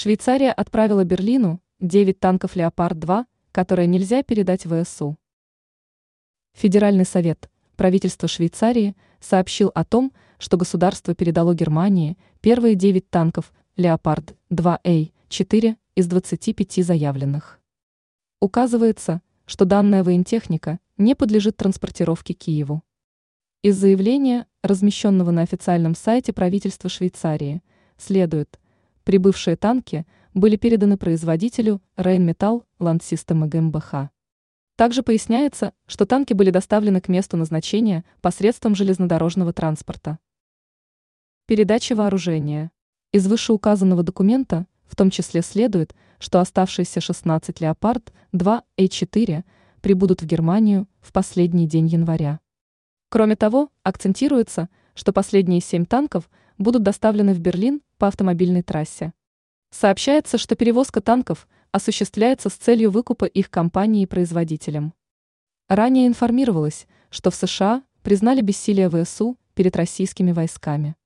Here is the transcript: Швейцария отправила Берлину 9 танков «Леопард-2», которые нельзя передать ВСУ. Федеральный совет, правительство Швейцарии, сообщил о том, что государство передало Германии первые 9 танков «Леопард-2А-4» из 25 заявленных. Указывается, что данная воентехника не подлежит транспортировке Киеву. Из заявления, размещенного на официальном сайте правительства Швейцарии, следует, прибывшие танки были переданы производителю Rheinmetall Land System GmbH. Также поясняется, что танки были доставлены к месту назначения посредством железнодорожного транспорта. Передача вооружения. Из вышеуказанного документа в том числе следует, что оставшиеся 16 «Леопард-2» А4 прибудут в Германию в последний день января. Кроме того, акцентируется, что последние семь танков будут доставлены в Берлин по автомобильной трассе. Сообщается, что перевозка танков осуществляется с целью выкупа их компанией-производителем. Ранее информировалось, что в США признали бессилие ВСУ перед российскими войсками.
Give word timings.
Швейцария 0.00 0.52
отправила 0.52 1.02
Берлину 1.02 1.60
9 1.80 2.20
танков 2.20 2.54
«Леопард-2», 2.54 3.24
которые 3.50 3.88
нельзя 3.88 4.22
передать 4.22 4.64
ВСУ. 4.64 5.18
Федеральный 6.52 7.04
совет, 7.04 7.50
правительство 7.74 8.28
Швейцарии, 8.28 8.94
сообщил 9.18 9.72
о 9.74 9.84
том, 9.84 10.12
что 10.38 10.56
государство 10.56 11.16
передало 11.16 11.52
Германии 11.52 12.16
первые 12.40 12.76
9 12.76 13.10
танков 13.10 13.52
«Леопард-2А-4» 13.76 15.76
из 15.96 16.06
25 16.06 16.86
заявленных. 16.86 17.58
Указывается, 18.40 19.20
что 19.46 19.64
данная 19.64 20.04
воентехника 20.04 20.78
не 20.96 21.16
подлежит 21.16 21.56
транспортировке 21.56 22.34
Киеву. 22.34 22.84
Из 23.62 23.76
заявления, 23.76 24.46
размещенного 24.62 25.32
на 25.32 25.42
официальном 25.42 25.96
сайте 25.96 26.32
правительства 26.32 26.88
Швейцарии, 26.88 27.64
следует, 27.96 28.60
прибывшие 29.08 29.56
танки 29.56 30.04
были 30.34 30.56
переданы 30.56 30.98
производителю 30.98 31.80
Rheinmetall 31.96 32.64
Land 32.78 33.00
System 33.00 33.48
GmbH. 33.48 34.10
Также 34.76 35.02
поясняется, 35.02 35.72
что 35.86 36.04
танки 36.04 36.34
были 36.34 36.50
доставлены 36.50 37.00
к 37.00 37.08
месту 37.08 37.38
назначения 37.38 38.04
посредством 38.20 38.74
железнодорожного 38.74 39.54
транспорта. 39.54 40.18
Передача 41.46 41.96
вооружения. 41.96 42.70
Из 43.10 43.26
вышеуказанного 43.26 44.02
документа 44.02 44.66
в 44.84 44.94
том 44.94 45.08
числе 45.08 45.40
следует, 45.40 45.94
что 46.18 46.40
оставшиеся 46.40 47.00
16 47.00 47.62
«Леопард-2» 47.62 48.62
А4 48.76 49.44
прибудут 49.80 50.20
в 50.20 50.26
Германию 50.26 50.86
в 51.00 51.14
последний 51.14 51.66
день 51.66 51.86
января. 51.86 52.40
Кроме 53.08 53.36
того, 53.36 53.70
акцентируется, 53.82 54.68
что 54.98 55.12
последние 55.12 55.60
семь 55.60 55.86
танков 55.86 56.28
будут 56.58 56.82
доставлены 56.82 57.32
в 57.32 57.38
Берлин 57.38 57.82
по 57.98 58.08
автомобильной 58.08 58.62
трассе. 58.62 59.12
Сообщается, 59.70 60.38
что 60.38 60.56
перевозка 60.56 61.00
танков 61.00 61.46
осуществляется 61.70 62.48
с 62.48 62.54
целью 62.54 62.90
выкупа 62.90 63.24
их 63.24 63.48
компанией-производителем. 63.48 64.92
Ранее 65.68 66.08
информировалось, 66.08 66.88
что 67.10 67.30
в 67.30 67.36
США 67.36 67.84
признали 68.02 68.40
бессилие 68.40 68.90
ВСУ 68.90 69.38
перед 69.54 69.76
российскими 69.76 70.32
войсками. 70.32 70.96